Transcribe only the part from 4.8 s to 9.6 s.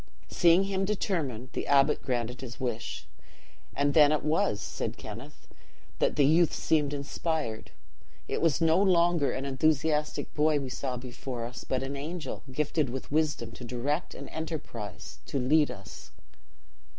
Kenneth, 'that the youth seemed inspired. It was no longer an